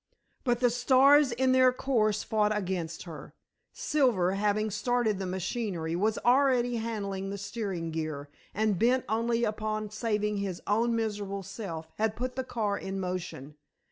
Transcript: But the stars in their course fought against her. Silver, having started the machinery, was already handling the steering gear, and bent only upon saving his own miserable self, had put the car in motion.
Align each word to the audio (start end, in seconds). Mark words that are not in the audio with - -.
But 0.43 0.61
the 0.61 0.71
stars 0.71 1.31
in 1.31 1.51
their 1.51 1.71
course 1.71 2.23
fought 2.23 2.57
against 2.57 3.03
her. 3.03 3.35
Silver, 3.71 4.31
having 4.31 4.71
started 4.71 5.19
the 5.19 5.27
machinery, 5.27 5.95
was 5.95 6.17
already 6.25 6.77
handling 6.77 7.29
the 7.29 7.37
steering 7.37 7.91
gear, 7.91 8.27
and 8.51 8.79
bent 8.79 9.05
only 9.07 9.43
upon 9.43 9.91
saving 9.91 10.37
his 10.37 10.59
own 10.65 10.95
miserable 10.95 11.43
self, 11.43 11.87
had 11.99 12.15
put 12.15 12.35
the 12.35 12.43
car 12.43 12.79
in 12.79 12.99
motion. 12.99 13.57